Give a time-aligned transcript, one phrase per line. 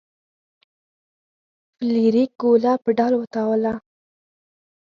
[1.75, 3.73] فلیریک ګوله په ډال وتاوله.